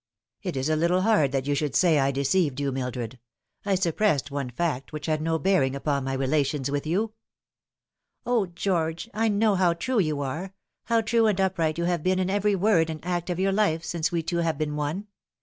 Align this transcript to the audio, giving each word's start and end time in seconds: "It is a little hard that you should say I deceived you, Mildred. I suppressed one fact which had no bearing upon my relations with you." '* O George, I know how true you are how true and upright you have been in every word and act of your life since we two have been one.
"It 0.41 0.57
is 0.57 0.67
a 0.67 0.75
little 0.75 1.01
hard 1.03 1.31
that 1.31 1.45
you 1.45 1.53
should 1.53 1.75
say 1.75 1.99
I 1.99 2.09
deceived 2.09 2.59
you, 2.59 2.71
Mildred. 2.71 3.19
I 3.63 3.75
suppressed 3.75 4.31
one 4.31 4.49
fact 4.49 4.91
which 4.91 5.05
had 5.05 5.21
no 5.21 5.37
bearing 5.37 5.75
upon 5.75 6.03
my 6.05 6.13
relations 6.15 6.71
with 6.71 6.87
you." 6.87 7.13
'* 7.71 8.25
O 8.25 8.47
George, 8.47 9.11
I 9.13 9.27
know 9.29 9.53
how 9.53 9.73
true 9.73 9.99
you 9.99 10.21
are 10.21 10.55
how 10.85 11.01
true 11.01 11.27
and 11.27 11.39
upright 11.39 11.77
you 11.77 11.83
have 11.83 12.01
been 12.01 12.17
in 12.17 12.31
every 12.31 12.55
word 12.55 12.89
and 12.89 12.99
act 13.05 13.29
of 13.29 13.37
your 13.39 13.51
life 13.51 13.83
since 13.83 14.11
we 14.11 14.23
two 14.23 14.37
have 14.37 14.57
been 14.57 14.75
one. 14.75 15.05